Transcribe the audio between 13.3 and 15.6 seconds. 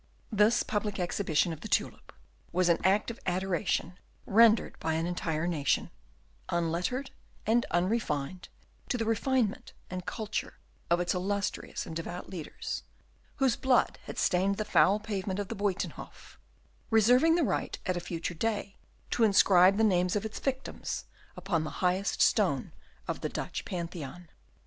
whose blood had stained the foul pavement of the